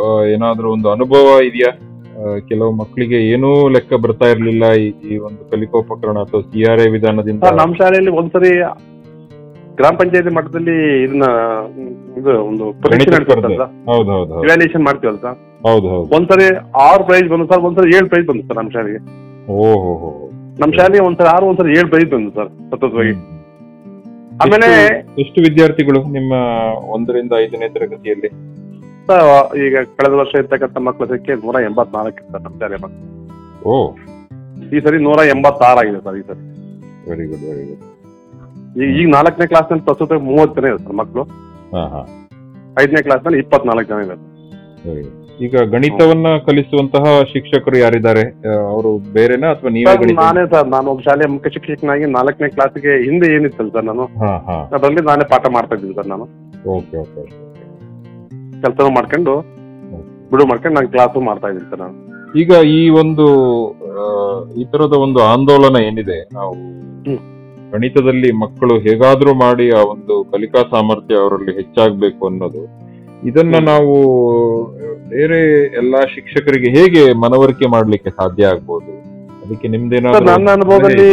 ಆ, 0.00 0.10
ಏನಾದ್ರೂ 0.34 0.68
ಒಂದು 0.72 0.88
ಅನುಭವ 0.90 1.26
ಇದೆಯಾ? 1.46 1.70
ಕೆಲವು 2.48 2.70
ಮಕ್ಕಳಿಗೆ 2.80 3.18
ಏನೂ 3.32 3.48
ಲೆಕ್ಕ 3.74 3.94
ಬರ್ತಾ 4.04 4.26
ಇರ್ಲಿಲ್ಲ 4.34 4.64
ಈ 5.10 5.16
ಒಂದು 5.28 5.42
ಕಲಿಕೋಪಕರಣ 5.52 6.16
ಅಥವಾ 6.26 6.42
ಸಿ 6.50 6.60
ಆರ್ 6.70 6.80
ಐ 6.84 6.88
ವಿಧಾನದಿಂದ. 6.96 7.42
ನಮ್ಮ 7.60 7.72
ಶಾಲೆಯಲ್ಲಿ 7.80 8.12
ಒಂದ್ಸರಿ 8.20 8.52
ಗ್ರಾಮ 9.78 9.94
ಪಂಚಾಯತಿ 9.98 10.30
ಮಟ್ಟದಲ್ಲಿ 10.36 10.76
ಇದನ್ನ 11.04 11.26
ಇದು 12.20 12.30
ಒಂದು 12.50 12.64
ಇವ್ಯಾಲ್ಯೂಯೇಷನ್ 14.44 14.84
ಮಾಡ್ತೀವಲ್ಲ 14.88 15.18
ಸರ್? 15.26 15.38
ಹೌದು 15.68 15.86
ಹೌದು. 15.94 16.08
ಒಂದ್ಸರಿ 16.16 16.46
ಆರು 16.88 17.02
ಪ್ರೈಸ್ 17.08 17.28
ಬಂದು 17.32 17.46
ಸರ್ 17.52 17.62
ಒಂದ್ಸರಿ 17.68 17.94
ಏಳು 17.98 18.08
ಪ್ರೈಸ್ 18.12 18.26
ಬಂತು 18.30 18.46
ಸರ್ 18.48 18.58
ನಮ್ಮ 18.60 18.70
ಶಾಲೆಗೆ. 18.76 19.00
ನಮ್ಮ 20.60 20.70
ಶಾಲೆಗೆ 20.78 21.02
ಒಂದ್ಸರಿ 21.08 21.28
ಆರು 21.34 21.46
ಒಂದ್ಸರಿ 21.50 21.72
ಏಳು 21.80 21.88
ಪ್ರೈಸ್ 21.94 22.10
ಬಂತು 22.14 22.32
ಸರ್ 22.38 22.50
ಸತತವಾಗಿ. 22.70 23.14
ಆಮೇಲೆ 24.42 24.68
ಎಷ್ಟು 25.22 25.38
ವಿದ್ಯಾರ್ಥಿಗಳು 25.46 26.00
ನಿಮ್ಮ 26.16 26.32
ಒಂದರಿಂದ 26.96 27.32
ಐದನೇ 27.44 27.68
ತರಗತಿಯಲ್ಲಿ? 27.76 28.30
ಸರ್, 29.08 29.26
ಈಗ 29.64 29.74
ಕಳೆದ 29.96 30.14
ವರ್ಷ 30.20 30.32
ಇರ್ತಕ್ಕಂಥ 30.36 30.78
ಮಕ್ಕಳ 30.86 31.06
ಸಂಖ್ಯೆ 31.12 31.34
ನೂರ 31.42 31.56
ಎಂಬತ್ನಾಲ್ಕು 31.68 32.22
ಸರ್ 32.24 32.42
ನಮ್ಮ 32.42 32.56
ಶಾಲೆ 32.62 32.78
ಮಕ್ಕಳು. 32.78 33.04
ಓ. 33.66 33.74
ಈ 34.68 34.80
ಸರಿ 34.80 34.98
ನೂರ 35.04 35.20
ಎಂಬತ್ತಾರು 35.32 35.80
ಆಗಿದೆ 35.82 36.00
ಸರ್ 36.06 36.16
ಈ 36.16 36.24
ಸರಿ. 36.28 36.42
ವೆರಿ 37.08 37.26
ಗುಡ್ 37.30 37.44
ವೆರಿ 37.50 37.64
ಗುಡ್ 37.68 37.84
ಈಗ 38.78 38.88
ಈಗ 38.96 39.06
ನಾಲ್ಕನೇ 39.14 39.46
ಕ್ಲಾಸ್ನಲ್ಲಿ 39.52 39.84
ಪ್ರಸ್ತುತ 39.84 40.18
ಮೂವತ್ತು 40.26 40.56
ಜನ 40.58 40.72
ಇದೆ 40.72 40.80
ಸರ್ 40.82 40.96
ಮಕ್ಕಳು. 41.00 41.22
ಹಾ 41.72 41.82
ಹಾ. 41.94 42.02
ಐದನೇ 42.76 43.00
ಕ್ಲಾಸ್ನಲ್ಲಿ 43.06 43.38
ಇಪ್ಪತ್ನಾಲ್ಕು 43.38 43.88
ಜನ 43.92 44.00
ಇದೆ. 44.08 44.16
ಈಗ 45.40 45.56
ಗಣಿತವನ್ನ 45.72 46.28
ಕಲಿಸುವಂತಹ 46.46 47.02
ಶಿಕ್ಷಕರು 47.32 47.76
ಯಾರಿದ್ದಾರೆ? 47.78 48.22
ಆ, 48.44 48.54
ಅವರು 48.70 48.90
ಬೇರೆನಾ 49.16 49.48
ಅಥವಾ 49.54 49.70
ನೀವೇ 49.70 49.90
ಸರ್, 49.90 50.00
ಗಣಿತ 50.02 50.18
ನಾನೇ 50.20 50.44
ಸರ್ 50.52 50.68
ನಾನು 50.68 50.86
ಒಬ್ಬ 50.92 51.02
ಶಾಲೆಯ 51.06 51.28
ಮುಖ್ಯ 51.34 51.50
ಶಿಕ್ಷಕನಾಗಿ 51.56 52.06
ನಾಲ್ಕನೇ 52.14 52.48
ಕ್ಲಾಸ್ಗೆ 52.56 52.94
ಹಿಂದೆ 53.04 53.28
ಏನಿತ್ತಲ್ಲ 53.36 53.70
ಸರ್ 53.76 53.86
ನಾನು. 53.90 54.06
ಹಾ 54.22 54.32
ಹಾ. 54.48 54.56
ಅದರಲ್ಲಿ 54.76 55.04
ನಾನೇ 55.08 55.26
ಪಾಠ 55.32 55.44
ಮಾಡ್ತಾ 55.56 55.76
ಇದ್ದೀನಿ 55.76 55.96
ಸರ್ 55.98 56.10
ನಾನು. 56.14 56.26
ಓಕೆ 56.72 56.96
ಓಕೆ 56.98 57.22
ಕೆಲಸನೂ 58.62 58.90
ಮಾಡ್ಕೊಂಡು 58.96 59.34
ಬಿಡು 60.30 60.44
ಮಾಡ್ಕೊಂಡು 60.50 60.76
ನಾನು 60.78 60.90
ಕ್ಲಾಸು 60.94 61.20
ಮಾಡ್ತಾ 61.28 61.48
ಇದ್ದೀನಿ 61.50 61.68
ಸರ್ 61.70 61.80
ನಾನು. 61.84 61.96
ಈಗ 62.40 62.50
ಈ 62.76 62.80
ಒಂದು 63.02 63.26
ಈ 64.60 64.64
ತರದ 64.72 64.94
ಒಂದು 65.04 65.20
ಆಂದೋಲನ 65.32 65.76
ಏನಿದೆ? 65.88 66.18
ನಾವು 66.38 66.52
ಗಣಿತದಲ್ಲಿ 67.72 68.28
ಮಕ್ಕಳು 68.42 68.74
ಹೇಗಾದ್ರೂ 68.86 69.32
ಮಾಡಿ 69.44 69.66
ಆ 69.78 69.80
ಒಂದು 69.94 70.14
ಕಲಿಕಾ 70.32 70.60
ಸಾಮರ್ಥ್ಯ 70.74 71.22
ಅವರಲ್ಲಿ 71.22 71.52
ಹೆಚ್ಚಾಗಬೇಕು 71.60 72.22
ಅನ್ನೋದು. 72.30 72.62
ಇದನ್ನ 73.30 73.56
ನಾವು 73.70 73.94
ಬೇರೆ 75.12 75.38
ಎಲ್ಲಾ 75.80 76.00
ಶಿಕ್ಷಕರಿಗೆ 76.14 76.68
ಹೇಗೆ 76.76 77.02
ಮನವರಿಕೆ 77.24 77.66
ಮಾಡ್ಲಿಕ್ಕೆ 77.74 78.10
ಸಾಧ್ಯ 78.20 78.52
ಆಗ್ಬೋದು? 78.52 78.92
ಅದಕ್ಕೆ 79.42 79.68
ನಿಮ್ದೇನಾದ್ರೂ 79.74 80.26
ನನ್ನ 80.30 80.48
ಅನುಭವದಲ್ಲಿ 80.58 81.10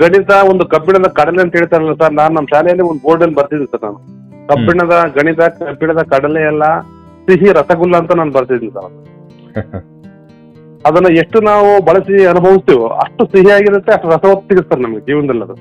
ಗಣಿತ 0.00 0.30
ಒಂದು 0.52 0.64
ಕಬ್ಬಿಣದ 0.72 1.08
ಕಡಲೆ 1.18 1.42
ಅಂತ 1.44 1.54
ಹೇಳ್ತಾರಲ್ಲ 1.58 1.94
ಸರ್ 2.02 2.14
ನಾನು 2.20 2.32
ನಮ್ಮ 2.36 2.48
ಶಾಲೆಯಲ್ಲಿ 2.54 2.84
ಒಂದು 2.90 3.02
ಬೋರ್ಡ್ 3.06 3.22
ಅಲ್ಲಿ 3.26 3.36
ಬರ್ತಿದ್ದೆ 3.40 3.68
ಸರ್ 3.74 3.84
ನಾನು. 3.86 4.00
ಕಬ್ಬಿಣದ 4.50 4.94
ಗಣಿತ 5.16 5.40
ಕಬ್ಬಿಣದ 5.60 6.02
ಕಡಲೆ 6.12 6.42
ಎಲ್ಲ 6.50 6.64
ಸಿಹಿ 7.28 7.48
ರಸಗುಲ್ಲ 7.58 7.94
ಅಂತ 8.00 8.12
ನಾನು 8.20 8.32
ಬರ್ತಿದ್ದೀನಿ 8.32 8.74
ಸರ್. 8.76 8.92
ಅದನ್ನ 10.84 11.08
ಎಷ್ಟು 11.22 11.38
ನಾವು 11.48 11.70
ಬಳಸಿ 11.88 12.14
ಅನುಭವಿಸ್ತೀವೋ 12.26 12.86
ಅಷ್ಟು 13.02 13.22
ಸಿಹಿಯಾಗಿರುತ್ತೆ 13.32 13.90
ಅಷ್ಟು 13.96 14.08
ರಸ 14.12 14.26
ಸರ್ 14.68 14.80
ನಮ್ಗೆ 14.84 15.02
ಜೀವನದಲ್ಲಿ 15.08 15.44
ಅದು. 15.46 15.56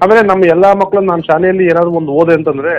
ಆಮೇಲೆ 0.00 0.22
ನಮ್ಮ 0.30 0.42
ಎಲ್ಲಾ 0.54 0.70
ಮಕ್ಕಳು 0.80 1.02
ನಾನು 1.10 1.22
ಶಾಲೆಯಲ್ಲಿ 1.28 1.64
ಏನಾದ್ರು 1.72 1.92
ಒಂದು 2.00 2.12
ಓದೆ 2.20 2.34
ಅಂತಂದ್ರೆ 2.38 2.72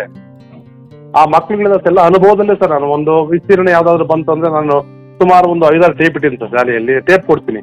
ಆ 1.13 1.23
ಮಕ್ಕಳುಗಳಿಂದ 1.33 1.77
ಎಲ್ಲ 1.91 2.01
ಅನುಭವದಲ್ಲೇ 2.09 2.55
ಸರ್ 2.61 2.71
ನಾನು 2.75 2.89
ಒಂದು 2.97 3.13
ವಿಸ್ತೀರ್ಣ 3.31 3.69
ಯಾವ್ದಾದ್ರು 3.69 4.05
ಬಂತು 4.11 4.31
ಅಂದ್ರೆ 4.35 4.49
ನಾನು 4.57 4.75
ಸುಮಾರು 5.19 5.47
ಒಂದು 5.53 5.65
ಐದಾರು 5.73 5.95
ಟೇಪ್ 5.99 6.15
ಇಟ್ಟಿನಿ 6.17 6.37
ಸರ್ 6.41 6.53
ಶಾಲೆಯಲ್ಲಿ. 6.55 6.93
ಟೇಪ್ 7.07 7.25
ಕೊಡ್ತೀನಿ. 7.27 7.61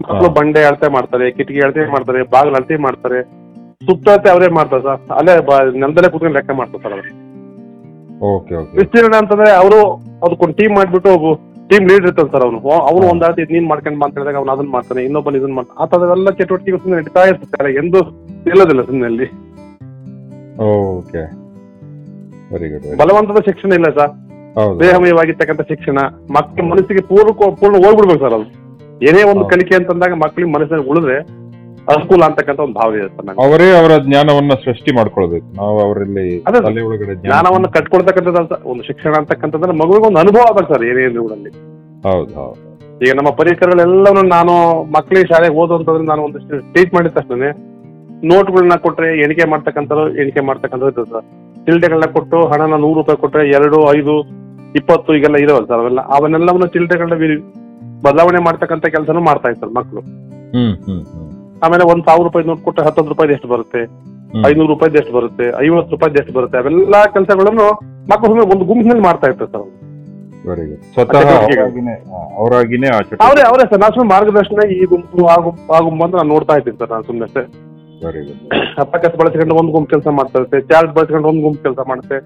ಮಕ್ಕಳು 0.00 0.28
ಬಂಡೆ 0.38 0.60
ಅಳತೆ 0.68 0.88
ಮಾಡ್ತಾರೆ 0.96 1.26
ಕಿಟಕಿ 1.36 1.60
ಅಳತೆ 1.66 1.84
ಮಾಡ್ತಾರೆ 1.94 2.20
ಬಾಗಿಲು 2.34 2.56
ಅಳತೆ 2.56 2.76
ಮಾಡ್ತಾರೆ. 2.86 3.20
ಸುತ್ತಳತೆ 3.82 4.28
ಅವರೇ 4.30 4.46
ಮಾಡ್ತಾರೆ 4.54 4.82
ಸರ್? 4.82 5.00
ಅಲ್ಲೇ 5.18 5.32
ನೆಲದಲ್ಲೇ 5.80 6.08
ಕೂತ್ಕೊಂಡು 6.12 6.36
ಲೆಕ್ಕ 6.38 6.52
ಮಾಡ್ತಾರೆ 6.60 6.82
ಸರ್ 6.84 6.94
ಅವರು. 6.94 7.10
Okay 8.28 8.54
okay. 8.60 8.72
ವಿಸ್ತೀರ್ಣ 8.78 9.14
ಅಂತಂದ್ರೆ 9.22 9.50
ಅವರು 9.54 9.78
ಅದಕ್ಕೊಂದು 10.24 10.54
ಟೀಮ್ 10.60 10.74
ಮಾಡ್ಬಿಟ್ಟು 10.78 11.10
ಟೀಮ್ 11.70 11.84
ಲೀಡರ್ 11.88 12.06
ಇರ್ತಾನೆ 12.06 12.30
ಸರ್ 12.34 12.44
ಅವನು. 12.46 12.58
ಅವನು. 12.88 13.04
ಒಂದ್ 13.12 13.24
ಅಳತೆ 13.26 13.44
ನೀನ್ 13.54 13.66
ಮಾಡ್ಕೊಂಡ್ 13.68 14.04
ಅಂತ 14.04 14.14
ಹೇಳಿದಾಗ 14.18 14.36
ಅವ್ನು 14.40 14.52
ಅದನ್ನ 14.54 14.70
ಮಾಡ್ತಾನೆ 14.70 15.00
ಇನ್ನೊಬ್ಬನ 15.04 15.40
ಇದನ್ನ 15.40 15.54
ಮಾಡ್ತಾನೆ 15.58 15.78
ಆ 15.82 15.86
ಥರದೆಲ್ಲ 15.92 16.30
ಚಟುವಟಿಕೆ 16.38 16.78
ಸುಮ್ಮನೆ 16.78 16.98
ನಡೀತಾ 17.00 17.22
ಇರ್ತಾರೆ 17.30 17.70
ಎಂದು 17.82 18.00
ಇಲ್ಲದಿಲ್ಲ 18.50 18.82
ಸುಮ್ಮನೆ 18.88 19.08
ಅಲ್ಲಿ. 19.12 19.28
ಓಕೆ. 20.68 21.22
ವೆರಿ 22.52 22.68
ಗುಡ್ 22.72 22.86
ಬಲವಂತದ 23.02 23.40
ಶಿಕ್ಷಣ 23.48 23.72
ಇಲ್ಲ 23.80 23.90
ಸರ್. 23.98 24.12
ಹೌದು. 24.58 24.76
ದೇಹಮಯವಾಗಿರ್ತಕ್ಕಂಥ 24.82 25.62
ಶಿಕ್ಷಣ 25.72 25.98
ಮಕ್ಕಳ 26.36 26.64
ಮನಸ್ಸಿಗೆ 26.72 27.02
ಪೂರ್ಣ 27.10 27.30
ಪೂರ್ಣ 27.60 27.74
ಹೋಗ್ಬಿಡ್ಬೇಕು 27.84 28.22
ಸರ್ 28.24 28.36
ಅದು 28.38 28.46
ಏನೇ 29.08 29.22
ಒಂದು. 29.32 29.44
ಕಲಿಕೆ 29.52 29.74
ಅಂತಂದಾಗ 29.74 30.14
ಮಕ್ಕಳಿಗೆ 30.24 30.52
ಮನಸ್ಸಿನಲ್ಲಿ 30.52 30.88
ಉಳಿದ್ರೆ 30.92 31.18
ಅನುಕೂಲ 31.88 32.22
ಅಂತಕ್ಕಂಥ 32.26 32.60
ಒಂದು 32.60 32.76
ಭಾವ 32.78 32.96
ಇದೆ 32.96 33.06
ಸರ್ 33.10 33.38
ಅವರೇ 33.44 33.68
ಅವರ 33.78 33.92
ಜ್ಞಾನವನ್ನ 34.04 34.54
ಸೃಷ್ಟಿ 34.64 34.90
ಮಾಡ್ಕೊಳ್ಬೇಕು. 34.96 35.46
ನಾವು 35.58 35.76
ಅವರಲ್ಲಿ 35.84 36.24
ತಲೆ 36.46 36.82
ಒಳಗಡೆ 36.86 37.12
ಜ್ಞಾನ- 37.12 37.26
ಜ್ಞಾನವನ್ನು 37.26 37.68
ಕಟ್ಕೊಳ್ತಕ್ಕಂಥದ್ದು 37.76 38.40
ಒಂದು 38.72 38.82
ಶಿಕ್ಷಣ 38.88 39.12
ಅಂತಕ್ಕಂಥದ್ದು 39.20 39.76
ಮಗುವಿಗೆ 39.80 40.06
ಒಂದು 40.08 40.20
ಅನುಭವ 40.20 40.42
ಆಗ್ತದೆ 40.48 40.68
ಸರ್ 40.72 40.84
ಏನೇ 40.88 41.04
ಊರಲ್ಲಿ 41.24 41.52
ಹೌದು 42.04 42.32
ಹೌದು. 42.34 42.58
ಈಗ 43.00 43.12
ನಮ್ಮ 43.18 43.30
ಪರಿಕರಗಳೆಲ್ಲವನ್ನು 43.38 44.24
ನಾನು 44.30 44.52
ಮಕ್ಕಳಿಗೆ 44.94 45.26
ಶಾಲೆಗೆ 45.32 45.56
ಓದು 45.60 45.74
ಅಂತಂದ್ರೆ 45.76 46.06
ನಾನು 46.06 46.22
ಒಂದಷ್ಟು 46.24 46.56
ಟೀಚ್ 46.74 46.92
ಮಾಡಿದ 46.94 47.12
ತಕ್ಷಣ 47.18 47.48
ನೋಟ್ಗಳನ್ನ 48.24 48.76
ಕೊಟ್ರೆ 48.84 49.08
ಎಣಿಕೆ 49.24 49.44
ಮಾಡ್ತಕ್ಕಂಥದ್ದು 49.50 50.06
ಎಣಿಕೆ 50.20 50.42
ಮಾಡ್ತಕ್ಕಂಥದ್ದು 50.42 50.90
ಇರ್ತದೆ 50.92 51.10
ಸರ್. 51.12 51.26
ಚಿಲ್ಡೆಗಳನ್ನ 51.66 52.06
ಕೊಟ್ಟು 52.14 52.38
ಹಣನ 52.50 52.74
ನೂರು 52.82 52.98
ರೂಪಾಯಿ 53.00 53.18
ಕೊಟ್ರೆ 53.18 53.42
ಎರಡು 53.56 53.78
ಐದು 53.92 54.14
ಇಪ್ಪತ್ತು 54.74 55.10
ಈಗೆಲ್ಲ 55.14 55.36
ಇದಾವಲ್ಲ 55.38 55.66
ಸರ್ 55.66 55.80
ಅವೆಲ್ಲ 55.80 56.00
ಅವನ್ನೆಲ್ಲವನ್ನು 56.16 56.68
ಚಿಲ್ಡೆಗಳನ್ನ 56.74 57.16
ಬದಲಾವಣೆ 58.02 58.40
ಮಾಡ್ತಕ್ಕಂಥ 58.46 58.86
ಕೆಲಸನೂ 58.94 59.20
ಮಾಡ್ತಾ 59.22 59.48
ಇರ್ತಾರೆ 59.48 59.72
ಮಕ್ಕಳು. 59.72 60.00
ಹ್ಮ್ 60.52 60.74
ಹ್ಮ್. 60.84 61.02
ಆಮೇಲೆ 61.64 61.84
ಒಂದ್ 61.92 62.04
ಸಾವಿರ 62.08 62.24
ರೂಪಾಯಿ 62.28 62.46
ನೋಟ್ 62.50 62.62
ಕೊಟ್ಟರೆ 62.66 62.84
ಹತ್ತೊಂದು 62.88 63.10
ರೂಪಾಯಿ 63.12 63.34
ಎಷ್ಟು 63.36 63.48
ಬರುತ್ತೆ. 63.54 63.80
ಐನೂರು 64.48 64.70
ರೂಪಾಯಿ 64.72 64.98
ಎಷ್ಟು 65.00 65.12
ಬರುತ್ತೆ? 65.18 65.46
ಐವತ್ತು 65.64 65.92
ರೂಪಾಯಿ 65.96 66.18
ಎಷ್ಟು 66.22 66.34
ಬರುತ್ತೆ? 66.38 66.56
ಅವೆಲ್ಲಾ 66.62 67.00
ಕೆಲಸಗಳನ್ನು 67.16 67.66
ಮಕ್ಕಳು 68.10 68.28
ಸುಮ್ಮನೆ 68.30 68.46
ಒಂದು 68.54 68.64
ಗುಂಪಿನಲ್ಲಿ 68.70 69.04
ಮಾಡ್ತಾ 69.08 69.26
ಇರ್ತಾರೆ 69.30 69.50
ಸರ್ 69.54 69.66
ಸ್ವತಃ. 70.94 71.30
ಅವರಾಗಿನೇ 72.42 72.88
ಅವರೇ 73.26 73.42
ಅವರೇ 73.50 73.64
ಸರ್ 73.70 73.80
ನಾನು 73.84 73.94
ಸುಮ್ಮನೆ 73.96 74.10
ಮಾರ್ಗದರ್ಶನ 74.14 74.64
ಈ 74.76 74.84
ಗುಂಪು 74.92 75.24
ಆಗು 75.34 75.42
ಗುಂಪು 75.46 75.72
ಆ 75.76 75.80
ಗುಂಪು 75.86 76.04
ಅಂತ 76.04 76.14
ನಾನು 76.20 76.30
ನೋಡ್ತಾ 76.34 76.54
ಇದ್ದೀನಿ 76.58 76.78
ಸರ್ 76.82 76.92
ನಾನು 76.94 77.06
ಸುಮ್ಮನೆ 77.08 77.26
ಗುಡ್ 78.04 78.78
ಅಪಕಸ್ 78.84 79.16
ಬಳಸ್ಕೊಂಡು 79.20 79.54
ಒಂದು 79.60 79.72
ಗುಂಪು 79.76 79.90
ಕೆಲಸ 79.94 80.08
ಮಾಡ್ತಾ 80.18 80.36
ಇರುತ್ತೆ. 80.40 80.58
ಚಾರ್ಜ್ 80.70 80.92
ಬಳಸ್ಕೊಂಡು 80.96 81.28
ಒಂದು 81.32 81.42
ಗುಂಪು 81.46 81.60
ಕೆಲಸ 81.66 81.80
ಮಾಡುತ್ತೆ. 81.90 82.18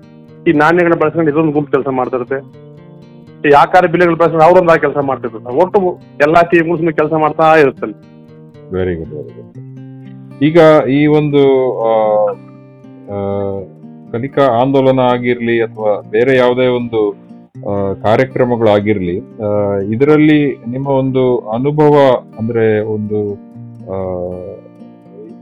ಈ 0.48 0.52
ನಾಣ್ಯಗಳನ್ನ 0.62 0.98
ಬಳಸ್ಕೊಂಡು 1.02 1.30
ಇದೊಂದು 1.32 1.54
ಗುಂಪು 1.56 1.70
ಕೆಲಸ 1.76 1.88
ಮಾಡ್ತಾ 1.98 2.16
ಇರುತ್ತೆ. 2.20 2.38
ಈ 3.48 3.52
ಆಕಾರ 3.62 3.84
ಬಿಲ್ಲೆಗಳು 3.92 4.18
ಬಳಸ್ಕೊಂಡು 4.22 4.46
ಅವರೊಂದು 4.48 4.80
ಕೆಲಸ 4.86 4.98
ಮಾಡ್ತಿರ್ತಾರೆ 5.10 5.44
ಸರ್. 5.46 5.56
ಒಟ್ಟು 5.62 5.78
ಎಲ್ಲಾ 6.26 6.42
ಟೀಮ್ಗಳು 6.50 6.76
ಸುಮ್ಮನೆ 6.80 6.96
ಕೆಲಸ 7.00 7.14
ಮಾಡ್ತಾ 7.24 7.46
ಇರುತ್ತೆ 7.62 7.84
ಅಲ್ಲಿ. 7.86 7.98
ವೆರಿ 8.72 8.94
ಗುಡ್ 8.96 9.12
ವೆರಿ 9.18 9.32
ಗುಡ್ 9.38 9.58
ಈಗ 10.42 10.58
ಈ 10.90 11.06
ಒಂದು 11.16 11.42
ಕಲಿಕಾ 14.12 14.44
ಆಂದೋಲನ 14.58 15.00
ಆಗಿರ್ಲಿ 15.12 15.62
ಅಥವಾ 15.62 15.92
ಬೇರೆ 16.10 16.32
ಯಾವುದೇ 16.36 16.66
ಒಂದು 16.76 17.00
ಆ, 17.62 17.72
ಕಾರ್ಯಕ್ರಮಗಳು 18.02 18.70
ಆಗಿರ್ಲಿ 18.70 19.14
ಆ, 19.44 19.48
ಇದರಲ್ಲಿ 19.86 20.38
ನಿಮ್ಮ 20.66 20.88
ಒಂದು 20.96 21.22
ಅನುಭವ 21.50 21.94
ಅಂದ್ರೆ 22.38 22.64
ಒಂದು 22.88 23.18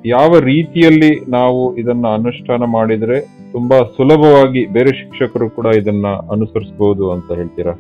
ಯಾವ 0.07 0.39
ರೀತಿಯಲ್ಲಿ 0.45 1.11
ನಾವು 1.29 1.61
ಇದನ್ನ 1.77 2.07
ಅನುಷ್ಠಾನ 2.11 2.65
ಮಾಡಿದ್ರೆ 2.71 3.17
ತುಂಬಾ 3.53 3.79
ಸುಲಭವಾಗಿ 3.97 4.67
ಬೇರೆ 4.73 4.93
ಶಿಕ್ಷಕರು 4.95 5.49
ಕೂಡ 5.51 5.67
ಇದನ್ನ 5.77 6.07
ಅನುಸರಿಸಬಹುದು 6.31 7.13
ಅಂತ 7.13 7.29
ಹೇಳ್ತೀರಾ? 7.35 7.75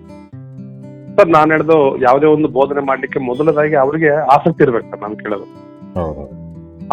ಸರ್ 1.16 1.28
ನಾನು 1.28 1.50
ಹೇಳ್ದು 1.52 1.76
ಯಾವುದೇ 2.02 2.26
ಒಂದು 2.26 2.48
ಬೋಧನೆ 2.48 2.80
ಮಾಡ್ಲಿಕ್ಕೆ 2.80 3.18
ಮೊದಲದಾಗಿ 3.20 3.74
ಅವರಿಗೆ 3.74 4.10
ಆಸಕ್ತಿ 4.34 4.62
ಇರ್ಬೇಕು 4.64 4.90
ಸರ್ 4.90 5.00
ನಾನು 5.00 5.16
ಕೇಳೋದು. 5.16 5.46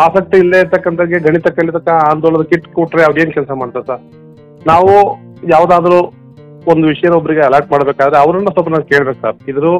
ಆಸಕ್ತಿ 0.05 0.37
ಇಲ್ಲೇ 0.37 0.57
ಇರ್ತಕ್ಕಂಥವ್ರಿಗೆ 0.59 1.19
ಗಣಿತ 1.19 1.47
ಕಲಿತಕ್ಕ 1.47 1.89
ಆಂದೋಲನದ 2.11 2.45
ಕಿಟ್ 2.51 2.67
ಕೊಟ್ರೆ 2.73 3.03
ಅವ್ರೇನ್ 3.03 3.33
ಕೆಲಸ 3.33 3.51
ಮಾಡ್ತಾರೆ 3.61 3.85
ಸರ್? 3.85 4.01
ನಾವು 4.67 4.91
ಯಾವ್ದಾದ್ರು 5.49 5.99
ಒಂದು 6.71 6.87
ವಿಷಯನ 6.87 7.13
ಒಬ್ಬರಿಗೆ 7.13 7.41
ಅಲರ್ಟ್ 7.41 7.71
ಮಾಡ್ಬೇಕಾದ್ರೆ 7.71 8.17
ಅವ್ರನ್ನ 8.17 8.49
ಸ್ವಲ್ಪ 8.49 8.69
ನಾನು 8.69 8.83
ಕೇಳ್ಬೇಕು 8.83 9.21
ಸರ್. 9.21 9.37
ಇದ್ರು. 9.49 9.73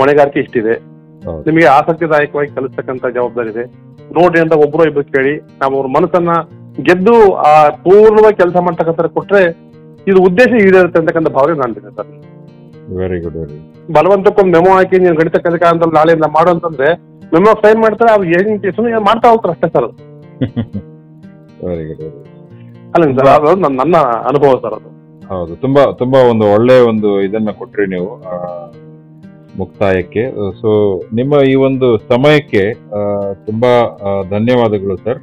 ಹೊಣೆಗಾರಿಕೆ 0.00 0.40
ಇಷ್ಟಿದೆ. 0.40 0.74
ನಿಮಗೆ 1.46 1.66
ಆಸಕ್ತಿದಾಯಕವಾಗಿ 1.68 2.50
ಕಲಿಸ್ತಕ್ಕಂಥ 2.54 3.06
ಜವಾಬ್ದಾರಿ 3.16 3.50
ಇದೆ. 3.50 3.64
ನೋಡ್ರಿ 4.18 4.40
ಅಂತ 4.40 4.52
ಒಬ್ರು 4.64 4.84
ಇಬ್ರು 4.88 5.04
ಕೇಳಿ 5.14 5.32
ನಾವು 5.62 5.72
ಅವ್ರ 5.78 5.88
ಮನಸ್ಸನ್ನ 5.96 6.34
ಗೆದ್ದು 6.82 7.14
ಆ 7.48 7.52
ಪೂರ್ಣವಾಗಿ 7.86 8.36
ಕೆಲಸ 8.36 8.56
ಮಾಡ್ತಕ್ಕಂಥ 8.66 9.06
ಕೊಟ್ರೆ 9.16 9.42
ಇದು 10.06 10.18
ಉದ್ದೇಶ 10.22 10.50
ಈಡೇರುತ್ತೆ 10.66 10.98
ಅಂತಕ್ಕಂಥ 11.00 11.28
ಭಾವನೆ 11.28 11.58
ನಾನು 11.62 11.94
ಸರ್. 11.98 12.10
ವೆರಿ 13.00 13.18
ಗುಡ್ 13.24 13.36
ವೆರಿ 13.40 13.58
ಬಲವಂತಕ್ಕೊಂದು 13.96 14.52
ಮೆಮೋ 14.56 14.70
ಹಾಕಿ 14.76 14.96
ನೀನು 15.04 15.16
ಗಣಿತ 15.20 15.36
ಕಲಿಕ 15.46 15.64
ಅಂತ 15.72 15.86
ನಾಳೆಯಿಂದ 15.98 16.28
ಮಾಡು 16.36 16.50
ಅಂತಂದ್ರೆ 16.54 16.88
ಮೆಮೋ 17.34 17.52
ಸೈನ್ 17.62 17.80
ಮಾಡ್ತಾರೆ 17.84 18.10
ಅವ್ರು 18.16 18.28
ಏನ್ 18.38 18.48
ಸುಮ್ಮನೆ 18.76 19.00
ಮಾಡ್ತಾ 19.08 19.30
ಹೋಗ್ತಾರೆ 19.32 19.54
ಅಷ್ಟೇ 19.54 19.68
ಸರ್ 19.74 19.88
ವೆರಿ 21.66 21.84
ಗುಡ್ 21.88 22.02
ವೆರಿ 22.02 22.20
ಅಲ್ಲ 22.94 23.06
ಸರ್ 23.18 23.30
ಅದು 23.36 23.50
ನನ್ನ 23.64 23.76
ನನ್ನ 23.82 23.96
ಅನುಭವ 24.30 24.52
ಸರ್ 24.64 24.74
ಅದು. 24.78 24.88
ಹೌದು 25.30 25.54
ತುಂಬಾ 25.64 25.82
ತುಂಬಾ 26.00 26.18
ಒಂದು 26.32 26.44
ಒಳ್ಳೆ 26.54 26.76
ಒಂದು 26.90 27.08
ಇದನ್ನ 27.26 27.50
ಕೊಟ್ರಿ 27.58 27.84
ನೀವು 27.94 28.10
ಮುಕ್ತಾಯಕ್ಕೆ. 29.60 30.22
ಸೊ 30.60 30.70
ನಿಮ್ಮ 31.18 31.40
ಈ 31.50 31.54
ಒಂದು 31.68 31.88
ಸಮಯಕ್ಕೆ 32.10 32.62
ತುಂಬಾ 33.48 33.72
ಧನ್ಯವಾದಗಳು 34.34 34.96
ಸರ್. 35.06 35.20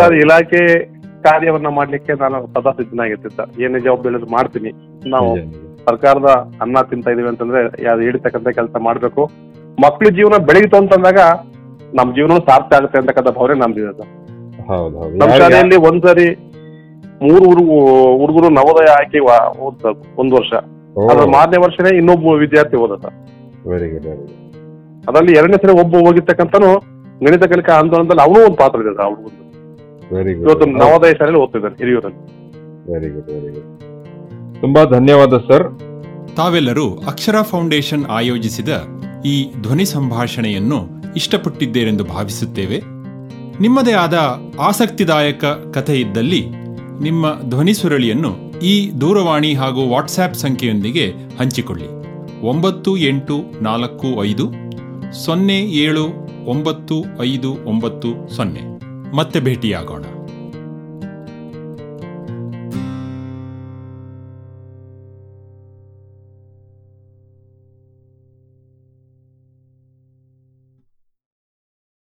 ಸರ್ 0.00 0.14
ಇಲಾಖೆ 0.22 0.62
ಕಾರ್ಯವನ್ನ 1.26 1.68
ಮಾಡ್ಲಿಕ್ಕೆ 1.78 2.12
ನಾನು 2.22 2.38
ಸದಾ 2.54 2.72
ಸಿದ್ಧನಾಗಿರ್ತೀನಿ 2.80 3.34
ಸರ್. 3.38 3.50
ಏನೇ 3.64 3.80
ಜವಾಬ್ದಾರಿ 3.86 4.30
ಮಾಡ್ತೀನಿ. 4.36 4.72
ನಾವು. 5.14 5.30
ಸರ್ಕಾರದ 5.88 6.30
ಅನ್ನ 6.62 6.82
ತಿಂತ 6.90 7.06
ಇದೀವಿ 7.08 7.28
ಅಂತಂದ್ರೆ 7.28 7.58
ಯಾವ್ದು 7.84 8.02
ಹಿಡಿತಕ್ಕಂತ 8.02 8.48
ಕೆಲಸ 8.58 8.74
ಮಾಡ್ಬೇಕು. 8.80 9.22
ಮಕ್ಳ 9.78 10.06
ಜೀವನ 10.16 10.36
ಬೆಳೀತು 10.46 10.76
ಅಂತಂದಾಗ 10.78 11.20
ನಮ್ 11.92 12.08
ಜೀವನ 12.14 12.38
ಸಾರ್ಥಕ 12.48 12.76
ಆಗುತ್ತೆ 12.78 12.98
ಅಂತಕ್ಕಂಥ 13.00 13.30
ಭಾವನೆ 13.36 13.54
ನಮ್ದಿದೆ 13.60 13.92
ಸರ್. 13.92 14.10
ನಮ್ಮ 15.12 15.30
ಯಾರು- 15.30 15.38
ಶಾಲೆಯಲ್ಲಿ 15.42 15.78
ಒಂದ್ಸರಿ 15.88 16.26
ಮೂರು 17.20 17.44
ಹುಡುಗ 17.50 17.68
ಹುಡುಗರು 18.20 18.48
ನವೋದಯ 18.56 18.90
ಆಯ್ಕೆ 18.96 19.20
ಓದ್ 19.62 19.78
ಸರ್ 19.84 19.96
ಒಂದ್ 20.18 20.34
ವರ್ಷ. 20.34 20.52
ಅದ್ರ 21.06 21.24
ಮಾರನೇ 21.34 21.58
ವರ್ಷನೇ 21.64 21.90
ಇನ್ನೊಬ್ಬ 21.98 22.34
ವಿದ್ಯಾರ್ಥಿ 22.42 22.76
ಓದ 22.78 22.94
sir. 23.02 23.14
Very 23.66 23.88
good 23.90 24.06
very 24.06 24.22
good 24.22 24.34
ಅದರಲ್ಲಿ 25.08 25.32
ಎರಡನೇ 25.38 25.58
ಸರಿ 25.62 25.74
ಒಬ್ಬ 25.80 25.94
ಹೋಗಿರ್ತಕ್ಕಂಥನು 26.00 26.70
ಗಣಿತ 27.20 27.44
ಕಲಿಕಾ 27.52 27.72
ಆಂದೋಲನದಲ್ಲಿ 27.78 28.22
ಅವನು 28.24 28.40
ಒಂದು 28.44 28.58
ಪಾತ್ರ 28.58 28.78
ಇದೆ 28.80 28.92
ಸರ್ 28.92 29.06
ಅವ್ರಿಗೂ 29.06 29.30
ವೆರಿ 30.10 30.32
ಇವತ್ತು 30.38 30.66
ನವೋದಯ 30.76 31.12
ಶಾಲೆಯಲ್ಲಿ 31.18 31.40
ಓದ್ತಿದ್ದಾರೆ 31.42 31.76
ಹಿರಿಯೂರಲ್ಲಿ. 31.80 32.20
ವೆರಿ 32.88 33.08
ಗುಡ್ 33.14 33.30
ವೆರಿ 33.34 33.50
ಗುಡ್ 33.54 33.66
ತುಂಬಾ 34.60 34.84
ಧನ್ಯವಾದ, 34.84 35.38
ಸರ್. 35.38 35.78
ತಾವೆಲ್ಲರೂ 36.36 36.94
ಅಕ್ಷರ 36.94 37.42
ಫೌಂಡೇಶನ್ 37.42 38.04
ಆಯೋಜಿಸಿದ 38.04 38.68
ಈ 39.24 39.52
ಧ್ವನಿ 39.62 39.84
ಸಂಭಾಷಣೆಯನ್ನು 39.84 40.88
ಇಷ್ಟಪಟ್ಟಿದ್ದೇರೆಂದು 41.16 42.04
ಭಾವಿಸುತ್ತೇವೆ. 42.04 42.82
ನಿಮ್ಮದೇ 43.60 43.92
ಆದ 43.92 44.40
ಆಸಕ್ತಿದಾಯಕ 44.60 45.44
ಕಥೆ 45.44 46.00
ಇದ್ದಲ್ಲಿ 46.00 46.46
ನಿಮ್ಮ 47.02 47.40
ಧ್ವನಿ 47.48 47.74
ಸುರಳಿಯನ್ನು 47.74 48.58
ಈ 48.58 48.90
ದೂರವಾಣಿ 49.00 49.54
ಹಾಗೂ 49.54 49.88
ವಾಟ್ಸ್ಆ್ಯಪ್ 49.88 50.34
ಸಂಖ್ಯೆಯೊಂದಿಗೆ 50.34 51.14
ಹಂಚಿಕೊಳ್ಳಿ. 51.38 51.86
ಒಂಬತ್ತು 52.46 52.96
ಎಂಟು 52.96 53.62
ನಾಲ್ಕು 53.62 54.24
ಐದು 54.24 54.52
ಸೊನ್ನೆ 55.24 55.58
ಏಳು 55.60 56.06
ಒಂಬತ್ತು 56.44 57.22
ಐದು 57.22 57.56
ಒಂಬತ್ತು 57.64 58.36
ಸೊನ್ನೆ. 58.36 58.60
ಮತ್ತೆ 59.16 59.40
ಭೇಟಿಯಾಗೋಣ. 59.40 60.04